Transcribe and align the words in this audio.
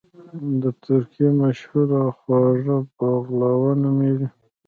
د 0.61 0.63
ترکی 0.83 1.27
مشهور 1.41 1.89
خواږه 2.17 2.77
بغلاوه 2.97 3.71
نوميږي 3.81 4.27